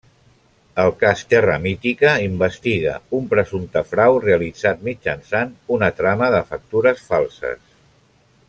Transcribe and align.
El 0.83 0.87
Cas 1.01 1.19
Terra 1.33 1.57
Mítica 1.65 2.13
investiga 2.29 2.95
un 3.19 3.29
presumpte 3.35 3.85
frau 3.91 4.17
realitzat 4.27 4.83
mitjançant 4.91 5.55
una 5.77 5.95
trama 6.01 6.35
de 6.39 6.45
factures 6.53 7.09
falses. 7.13 7.63